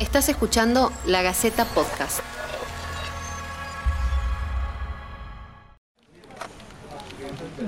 Estás 0.00 0.28
escuchando 0.28 0.92
La 1.06 1.22
Gaceta 1.22 1.64
Podcast. 1.66 2.18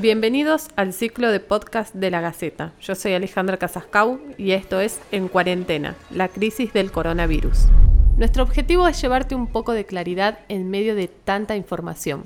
Bienvenidos 0.01 0.67
al 0.75 0.93
ciclo 0.93 1.31
de 1.31 1.39
podcast 1.39 1.95
de 1.95 2.11
La 2.11 2.21
Gaceta. 2.21 2.73
Yo 2.81 2.97
soy 2.97 3.15
Alejandra 3.15 3.59
Casascau 3.59 4.19
y 4.37 4.51
esto 4.51 4.81
es 4.81 4.99
En 5.13 5.29
Cuarentena, 5.29 5.95
la 6.11 6.27
crisis 6.27 6.73
del 6.73 6.91
coronavirus. 6.91 7.67
Nuestro 8.17 8.43
objetivo 8.43 8.89
es 8.89 9.01
llevarte 9.01 9.37
un 9.37 9.47
poco 9.47 9.71
de 9.71 9.87
claridad 9.87 10.41
en 10.49 10.69
medio 10.69 10.97
de 10.97 11.07
tanta 11.07 11.55
información. 11.55 12.25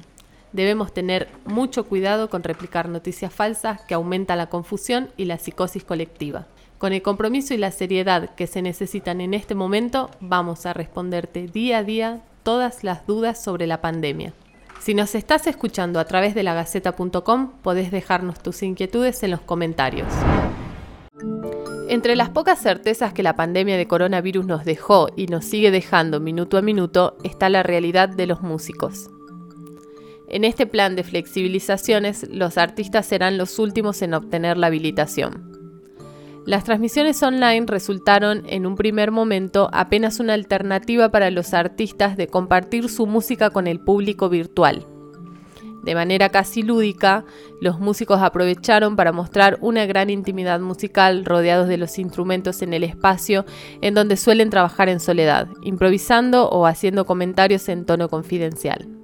Debemos 0.52 0.92
tener 0.92 1.28
mucho 1.44 1.84
cuidado 1.84 2.28
con 2.28 2.42
replicar 2.42 2.88
noticias 2.88 3.32
falsas 3.32 3.80
que 3.82 3.94
aumentan 3.94 4.38
la 4.38 4.48
confusión 4.48 5.10
y 5.16 5.26
la 5.26 5.38
psicosis 5.38 5.84
colectiva. 5.84 6.46
Con 6.78 6.92
el 6.92 7.02
compromiso 7.02 7.54
y 7.54 7.58
la 7.58 7.70
seriedad 7.70 8.34
que 8.34 8.46
se 8.46 8.62
necesitan 8.62 9.20
en 9.20 9.34
este 9.34 9.54
momento, 9.54 10.10
vamos 10.20 10.66
a 10.66 10.72
responderte 10.72 11.46
día 11.46 11.78
a 11.78 11.84
día 11.84 12.20
todas 12.42 12.82
las 12.84 13.06
dudas 13.06 13.42
sobre 13.42 13.66
la 13.66 13.80
pandemia. 13.80 14.32
Si 14.80 14.94
nos 14.94 15.14
estás 15.14 15.46
escuchando 15.46 16.00
a 16.00 16.06
través 16.06 16.34
de 16.34 16.42
lagaceta.com, 16.42 17.50
podés 17.62 17.90
dejarnos 17.90 18.42
tus 18.42 18.62
inquietudes 18.62 19.22
en 19.22 19.32
los 19.32 19.42
comentarios. 19.42 20.08
Entre 21.88 22.16
las 22.16 22.30
pocas 22.30 22.60
certezas 22.60 23.12
que 23.12 23.22
la 23.22 23.36
pandemia 23.36 23.76
de 23.76 23.86
coronavirus 23.86 24.46
nos 24.46 24.64
dejó 24.64 25.08
y 25.16 25.26
nos 25.26 25.44
sigue 25.44 25.70
dejando 25.70 26.18
minuto 26.18 26.56
a 26.56 26.62
minuto 26.62 27.18
está 27.24 27.50
la 27.50 27.62
realidad 27.62 28.08
de 28.08 28.26
los 28.26 28.40
músicos. 28.40 29.10
En 30.30 30.44
este 30.44 30.64
plan 30.64 30.94
de 30.94 31.02
flexibilizaciones, 31.02 32.24
los 32.30 32.56
artistas 32.56 33.04
serán 33.04 33.36
los 33.36 33.58
últimos 33.58 34.00
en 34.00 34.14
obtener 34.14 34.56
la 34.56 34.68
habilitación. 34.68 35.50
Las 36.46 36.62
transmisiones 36.62 37.20
online 37.22 37.66
resultaron 37.66 38.44
en 38.46 38.64
un 38.64 38.76
primer 38.76 39.10
momento 39.10 39.68
apenas 39.72 40.20
una 40.20 40.34
alternativa 40.34 41.10
para 41.10 41.30
los 41.30 41.52
artistas 41.52 42.16
de 42.16 42.28
compartir 42.28 42.88
su 42.88 43.06
música 43.06 43.50
con 43.50 43.66
el 43.66 43.80
público 43.80 44.28
virtual. 44.28 44.86
De 45.82 45.94
manera 45.96 46.28
casi 46.28 46.62
lúdica, 46.62 47.24
los 47.60 47.80
músicos 47.80 48.20
aprovecharon 48.20 48.94
para 48.96 49.12
mostrar 49.12 49.58
una 49.60 49.84
gran 49.86 50.10
intimidad 50.10 50.60
musical 50.60 51.24
rodeados 51.24 51.68
de 51.68 51.78
los 51.78 51.98
instrumentos 51.98 52.62
en 52.62 52.72
el 52.72 52.84
espacio 52.84 53.46
en 53.80 53.94
donde 53.94 54.16
suelen 54.16 54.50
trabajar 54.50 54.88
en 54.88 55.00
soledad, 55.00 55.48
improvisando 55.62 56.48
o 56.50 56.66
haciendo 56.66 57.04
comentarios 57.04 57.68
en 57.68 57.84
tono 57.84 58.08
confidencial. 58.08 58.99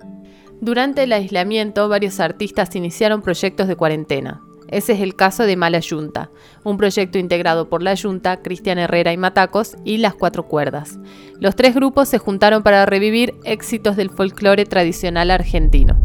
Durante 0.61 1.03
el 1.03 1.13
aislamiento, 1.13 1.89
varios 1.89 2.19
artistas 2.19 2.75
iniciaron 2.75 3.23
proyectos 3.23 3.69
de 3.69 3.77
cuarentena. 3.77 4.43
Ese 4.69 4.95
es 4.95 5.01
el 5.01 5.15
caso 5.15 5.45
de 5.45 5.57
Mala 5.57 5.79
Yunta, 5.79 6.31
un 6.65 6.77
proyecto 6.77 7.19
integrado 7.19 7.69
por 7.69 7.83
La 7.83 7.95
Yunta, 7.95 8.39
Cristian 8.39 8.79
Herrera 8.79 9.13
y 9.13 9.17
Matacos 9.17 9.77
y 9.85 9.99
Las 9.99 10.15
Cuatro 10.15 10.45
Cuerdas. 10.45 10.99
Los 11.39 11.55
tres 11.55 11.75
grupos 11.75 12.09
se 12.09 12.19
juntaron 12.19 12.63
para 12.63 12.85
revivir 12.87 13.35
éxitos 13.45 13.97
del 13.97 14.11
folclore 14.11 14.65
tradicional 14.65 15.31
argentino. 15.31 15.97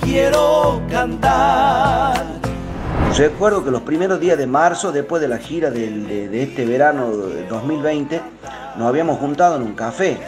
Quiero 0.00 0.82
cantar. 0.90 2.24
Recuerdo 3.16 3.64
que 3.64 3.70
los 3.70 3.82
primeros 3.82 4.20
días 4.20 4.38
de 4.38 4.46
marzo, 4.46 4.92
después 4.92 5.20
de 5.20 5.28
la 5.28 5.38
gira 5.38 5.70
de, 5.70 6.42
este 6.42 6.64
verano 6.64 7.08
2020, 7.48 8.20
nos 8.76 8.88
habíamos 8.88 9.18
juntado 9.18 9.56
en 9.56 9.62
un 9.62 9.74
café 9.74 10.18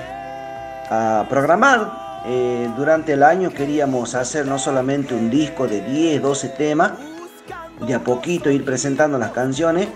a 0.90 1.26
programar. 1.28 2.22
Eh, 2.26 2.70
durante 2.76 3.12
el 3.12 3.22
año 3.22 3.50
queríamos 3.50 4.14
hacer 4.14 4.46
no 4.46 4.58
solamente 4.58 5.14
un 5.14 5.30
disco 5.30 5.68
de 5.68 5.82
10, 5.82 6.22
12 6.22 6.48
temas, 6.50 6.92
de 7.86 7.94
a 7.94 8.00
poquito 8.00 8.50
ir 8.50 8.64
presentando 8.64 9.18
las 9.18 9.32
canciones 9.32 9.88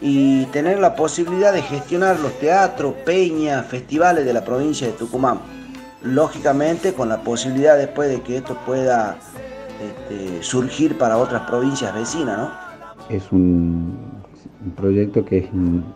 y 0.00 0.46
tener 0.46 0.78
la 0.78 0.94
posibilidad 0.96 1.52
de 1.52 1.62
gestionar 1.62 2.18
los 2.20 2.38
teatros, 2.38 2.94
peñas, 3.04 3.66
festivales 3.66 4.24
de 4.24 4.32
la 4.32 4.44
provincia 4.44 4.86
de 4.86 4.94
Tucumán 4.94 5.63
lógicamente 6.04 6.92
con 6.92 7.08
la 7.08 7.22
posibilidad 7.22 7.76
después 7.76 8.10
de 8.10 8.20
que 8.20 8.36
esto 8.36 8.56
pueda 8.66 9.16
este, 9.80 10.42
surgir 10.42 10.98
para 10.98 11.16
otras 11.16 11.42
provincias 11.42 11.92
vecinas, 11.94 12.38
¿no? 12.38 12.50
Es 13.08 13.32
un, 13.32 14.22
proyecto 14.76 15.24
que 15.24 15.38
es 15.38 15.48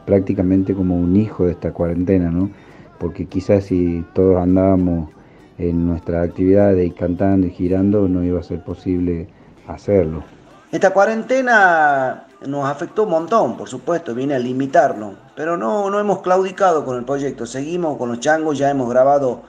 prácticamente 0.04 0.74
como 0.74 0.96
un 0.96 1.16
hijo 1.16 1.46
de 1.46 1.52
esta 1.52 1.72
cuarentena, 1.72 2.30
¿no? 2.30 2.50
Porque 2.98 3.26
quizás 3.26 3.64
si 3.64 4.04
todos 4.14 4.36
andábamos 4.42 5.08
en 5.56 5.86
nuestras 5.86 6.28
actividades 6.28 6.86
y 6.86 6.90
cantando 6.90 7.46
y 7.46 7.50
girando, 7.50 8.08
no 8.08 8.22
iba 8.22 8.40
a 8.40 8.42
ser 8.42 8.62
posible 8.62 9.28
hacerlo. 9.66 10.22
Esta 10.70 10.90
cuarentena 10.90 12.26
nos 12.46 12.66
afectó 12.66 13.04
un 13.04 13.10
montón, 13.10 13.56
por 13.56 13.68
supuesto, 13.68 14.14
viene 14.14 14.34
a 14.34 14.38
limitarlo, 14.38 15.14
pero 15.34 15.56
no, 15.56 15.88
no 15.88 15.98
hemos 15.98 16.20
claudicado 16.20 16.84
con 16.84 16.98
el 16.98 17.04
proyecto, 17.04 17.46
seguimos 17.46 17.96
con 17.96 18.10
los 18.10 18.20
changos, 18.20 18.58
ya 18.58 18.70
hemos 18.70 18.90
grabado 18.90 19.44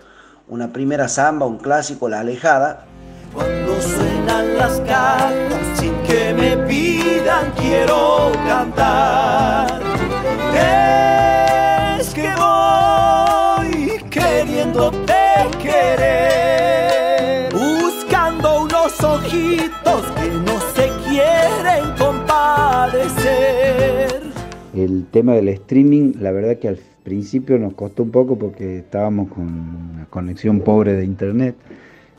una 0.50 0.74
primera 0.74 1.08
samba, 1.08 1.46
un 1.46 1.58
clásico, 1.58 2.10
La 2.10 2.20
Alejada. 2.22 2.86
Cuando 3.34 3.80
suenan 3.82 4.58
las 4.58 4.80
cajas 4.82 5.80
sin 5.80 5.94
que 6.08 6.34
me 6.34 6.58
pidan, 6.68 7.52
quiero 7.56 8.32
cantar. 8.48 9.80
Es 12.00 12.10
que 12.14 12.30
voy 12.36 14.02
queriéndote 14.10 15.14
querer, 15.62 17.54
buscando 17.54 18.64
unos 18.64 19.04
ojitos 19.04 20.02
que 20.16 20.30
no 20.30 20.60
se 20.74 20.90
quieren 21.08 21.96
compadecer. 21.98 23.30
El 24.74 25.06
tema 25.12 25.34
del 25.34 25.50
streaming, 25.50 26.14
la 26.20 26.32
verdad 26.32 26.58
que 26.58 26.70
al 26.70 26.80
principio 27.04 27.58
nos 27.58 27.74
costó 27.74 28.04
un 28.04 28.12
poco 28.12 28.38
porque 28.38 28.80
estábamos 28.80 29.30
con 29.30 29.46
una 29.46 30.06
conexión 30.10 30.62
pobre 30.62 30.94
de 30.94 31.06
internet, 31.06 31.56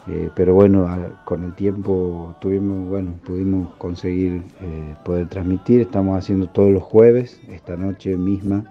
eh, 0.08 0.30
pero 0.34 0.54
bueno, 0.54 0.88
con 1.24 1.44
el 1.44 1.54
tiempo 1.54 2.34
tuvimos, 2.40 2.88
bueno, 2.88 3.14
pudimos 3.24 3.74
conseguir 3.76 4.42
eh, 4.60 4.94
poder 5.04 5.28
transmitir. 5.28 5.80
Estamos 5.80 6.18
haciendo 6.18 6.48
todos 6.48 6.72
los 6.72 6.82
jueves, 6.82 7.40
esta 7.48 7.76
noche 7.76 8.16
misma, 8.16 8.64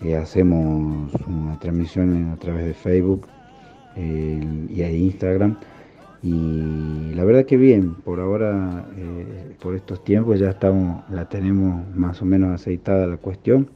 eh, 0.00 0.16
hacemos 0.16 1.12
una 1.26 1.58
transmisión 1.60 2.30
a 2.32 2.36
través 2.36 2.66
de 2.66 2.74
Facebook 2.74 3.26
y 3.94 4.76
de 4.76 4.96
Instagram. 4.96 5.56
Y 6.22 7.12
la 7.14 7.24
verdad 7.24 7.44
que 7.44 7.56
bien, 7.56 7.94
por 7.94 8.20
ahora, 8.20 8.86
por 9.60 9.74
estos 9.74 10.02
tiempos 10.04 10.38
ya 10.38 10.50
estamos, 10.50 11.02
la 11.10 11.28
tenemos 11.28 11.84
más 11.94 12.22
o 12.22 12.24
menos 12.24 12.52
aceitada 12.54 13.06
la 13.06 13.16
cuestión 13.16 13.68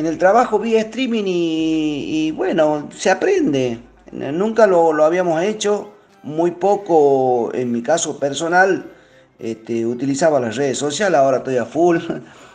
en 0.00 0.06
el 0.06 0.16
trabajo 0.16 0.58
vía 0.58 0.80
streaming 0.80 1.24
y, 1.26 2.30
bueno, 2.30 2.88
se 2.90 3.10
aprende. 3.10 3.78
Nunca 4.10 4.66
lo, 4.66 5.04
habíamos 5.04 5.42
hecho, 5.42 5.92
muy 6.22 6.52
poco 6.52 7.50
en 7.52 7.70
mi 7.70 7.82
caso 7.82 8.18
personal. 8.18 8.86
Este, 9.38 9.84
utilizaba 9.84 10.40
las 10.40 10.56
redes 10.56 10.78
sociales, 10.78 11.18
ahora 11.18 11.38
estoy 11.38 11.58
a 11.58 11.66
full. 11.66 11.98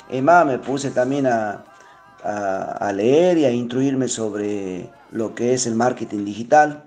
Es 0.07 0.21
más, 0.21 0.45
me 0.45 0.59
puse 0.59 0.91
también 0.91 1.25
a, 1.25 1.63
leer 2.93 3.39
y 3.39 3.45
a 3.45 3.51
instruirme 3.51 4.07
sobre 4.07 4.87
lo 5.11 5.33
que 5.33 5.55
es 5.55 5.65
el 5.65 5.73
marketing 5.73 6.25
digital. 6.25 6.83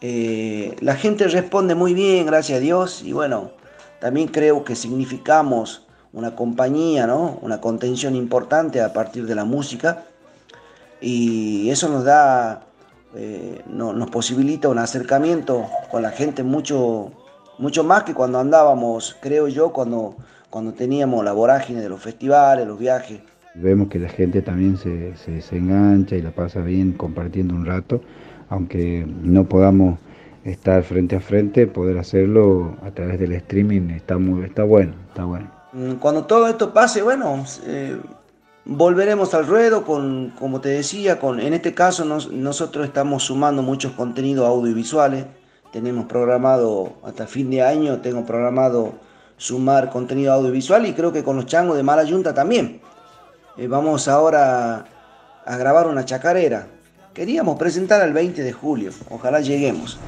Eh, 0.00 0.76
la 0.80 0.94
gente 0.94 1.26
responde 1.26 1.74
muy 1.74 1.92
bien, 1.92 2.26
gracias 2.26 2.58
a 2.58 2.60
Dios, 2.60 3.02
y 3.02 3.12
bueno, 3.12 3.50
también 4.00 4.28
creo 4.28 4.62
que 4.62 4.76
significamos 4.76 5.88
una 6.14 6.34
compañía, 6.36 7.06
¿no? 7.06 7.38
una 7.42 7.60
contención 7.60 8.14
importante 8.14 8.80
a 8.80 8.92
partir 8.92 9.26
de 9.26 9.34
la 9.34 9.44
música 9.44 10.04
y 11.00 11.68
eso 11.70 11.88
nos 11.88 12.04
da, 12.04 12.62
eh, 13.14 13.60
nos 13.66 14.10
posibilita 14.10 14.68
un 14.68 14.78
acercamiento 14.78 15.66
con 15.90 16.02
la 16.02 16.10
gente 16.10 16.42
mucho, 16.42 17.12
mucho 17.58 17.84
más 17.84 18.04
que 18.04 18.14
cuando 18.14 18.38
andábamos, 18.38 19.16
creo 19.20 19.48
yo, 19.48 19.72
cuando, 19.72 20.14
cuando 20.50 20.72
teníamos 20.72 21.24
la 21.24 21.32
vorágine 21.32 21.80
de 21.80 21.88
los 21.88 22.00
festivales, 22.00 22.66
los 22.66 22.78
viajes. 22.78 23.20
Vemos 23.56 23.88
que 23.88 23.98
la 23.98 24.08
gente 24.08 24.40
también 24.40 24.76
se, 24.76 25.14
se, 25.16 25.56
engancha 25.56 26.16
y 26.16 26.22
la 26.22 26.30
pasa 26.30 26.60
bien 26.60 26.92
compartiendo 26.92 27.54
un 27.54 27.66
rato, 27.66 28.00
aunque 28.48 29.06
no 29.06 29.44
podamos 29.44 29.98
estar 30.44 30.82
frente 30.82 31.16
a 31.16 31.20
frente, 31.20 31.66
poder 31.66 31.98
hacerlo 31.98 32.76
a 32.82 32.90
través 32.90 33.18
del 33.18 33.32
streaming 33.32 33.90
está, 33.90 34.18
muy, 34.18 34.44
está 34.44 34.64
bueno, 34.64 34.92
está 35.08 35.24
bueno. 35.24 35.53
Mm, 35.74 35.94
cuando 35.94 36.24
todo 36.24 36.46
esto 36.46 36.72
pase, 36.72 37.02
bueno, 37.02 37.44
eh, 37.66 38.00
volveremos 38.64 39.34
al 39.34 39.44
ruedo 39.46 39.84
con, 39.84 40.32
como 40.38 40.60
te 40.60 40.68
decía, 40.68 41.18
con, 41.18 41.40
en 41.40 41.52
este 41.52 41.74
caso 41.74 42.04
nosotros 42.04 42.86
estamos 42.86 43.24
sumando 43.24 43.60
muchos 43.60 43.92
contenidos 43.92 44.46
audiovisuales, 44.46 45.26
tenemos 45.72 46.06
programado 46.06 46.92
hasta 47.02 47.26
fin 47.26 47.50
de 47.50 47.62
año, 47.62 48.00
tengo 48.00 48.24
programado 48.24 48.94
sumar 49.36 49.90
contenido 49.90 50.32
audiovisual 50.32 50.86
y 50.86 50.92
creo 50.92 51.12
que 51.12 51.24
con 51.24 51.34
los 51.34 51.46
changos 51.46 51.76
de 51.76 51.82
Mala 51.82 52.04
Yunta 52.04 52.32
también. 52.32 52.80
Eh, 53.56 53.66
vamos 53.66 54.06
ahora 54.06 54.84
a 55.44 55.56
grabar 55.56 55.88
una 55.88 56.04
chacarera. 56.04 56.68
Queríamos 57.12 57.58
presentar 57.58 58.00
el 58.06 58.12
20 58.12 58.44
de 58.44 58.52
julio, 58.52 58.92
ojalá 59.10 59.40
lleguemos. 59.40 59.98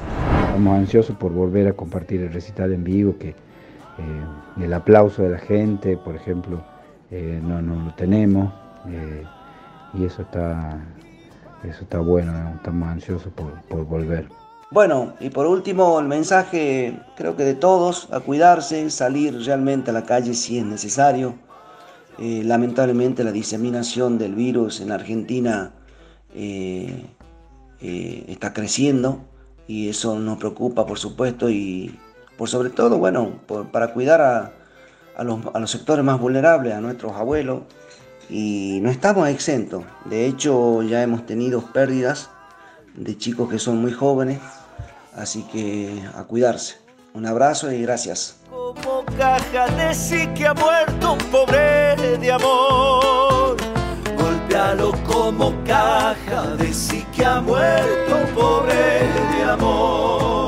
Estamos 0.47 0.77
ansiosos 0.77 1.17
por 1.17 1.33
volver 1.33 1.67
a 1.67 1.73
compartir 1.73 2.21
el 2.21 2.31
recital 2.31 2.71
en 2.71 2.85
vivo, 2.85 3.17
que 3.19 3.35
eh, 3.97 4.63
el 4.63 4.73
aplauso 4.73 5.23
de 5.23 5.29
la 5.29 5.39
gente, 5.39 5.97
por 5.97 6.15
ejemplo, 6.15 6.63
eh, 7.11 7.39
no, 7.41 7.61
no, 7.61 7.85
lo 7.85 7.93
tenemos 7.95 8.53
y 9.93 10.05
eso 10.05 10.21
está, 10.21 10.79
eso 11.63 11.83
está 11.83 11.99
bueno, 11.99 12.53
estamos 12.55 12.87
ansiosos 12.87 13.31
por, 13.33 13.51
por 13.63 13.85
volver. 13.85 14.29
Bueno, 14.69 15.13
y 15.21 15.29
por 15.29 15.45
último, 15.45 15.97
el 15.99 16.07
mensaje 16.07 16.99
creo 17.15 17.37
que 17.37 17.43
de 17.43 17.55
todos, 17.55 18.09
a 18.11 18.19
cuidarse, 18.19 18.89
salir 18.89 19.33
realmente 19.45 19.91
a 19.91 19.93
la 19.93 20.03
calle 20.03 20.33
si 20.33 20.57
es 20.59 20.65
necesario. 20.65 21.35
Eh, 22.19 22.41
lamentablemente 22.43 23.23
la 23.23 23.31
diseminación 23.31 24.17
del 24.17 24.35
virus 24.35 24.81
en 24.81 24.91
Argentina 24.91 25.71
eh, 26.33 27.05
eh, 27.79 28.25
está 28.27 28.53
creciendo 28.53 29.21
y 29.67 29.89
eso 29.89 30.17
nos 30.17 30.39
preocupa 30.39 30.85
por 30.87 30.97
supuesto 30.97 31.47
y 31.47 31.95
por 32.37 32.49
sobre 32.49 32.69
todo, 32.69 32.97
bueno, 32.97 33.39
para 33.71 33.93
cuidar 33.93 34.21
a, 34.21 34.51
a, 35.15 35.23
los, 35.23 35.39
a 35.53 35.59
los 35.59 35.71
sectores 35.71 36.05
más 36.05 36.19
vulnerables, 36.19 36.73
a 36.73 36.81
nuestros 36.81 37.13
abuelos 37.13 37.61
y 38.29 38.79
no 38.81 38.89
estamos 38.89 39.27
exentos. 39.29 39.83
De 40.05 40.25
hecho 40.25 40.83
ya 40.83 41.01
hemos 41.01 41.25
tenido 41.25 41.61
pérdidas 41.73 42.29
de 42.95 43.17
chicos 43.17 43.49
que 43.49 43.59
son 43.59 43.77
muy 43.77 43.91
jóvenes, 43.91 44.39
así 45.15 45.43
que 45.51 46.03
a 46.15 46.23
cuidarse. 46.23 46.75
Un 47.13 47.25
abrazo 47.25 47.71
y 47.71 47.81
gracias. 47.81 48.37
Como 48.49 49.03
caja 49.17 49.67
de 49.75 49.93
sí 49.93 50.27
que 50.35 50.45
ha 50.45 50.53
muerto 50.53 51.13
un 51.13 51.31
pobre 51.31 51.95
de 52.17 52.31
amor. 52.31 53.57
Golpealo 54.15 54.91
como 55.03 55.53
caja 55.63 56.55
de 56.57 56.71
sí 56.73 57.03
que 57.15 57.25
ha 57.25 57.41
muerto 57.41 58.15
un 58.15 58.35
pobre 58.35 58.75
de 59.35 59.43
amor. 59.43 60.46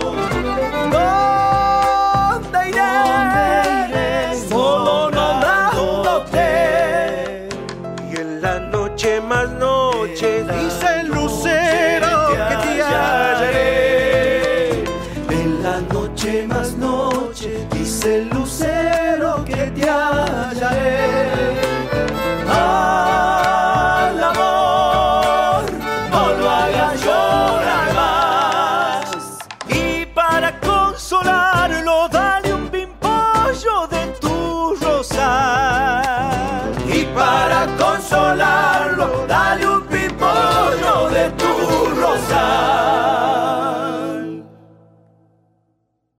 Noche 9.30 10.44
más 10.44 10.59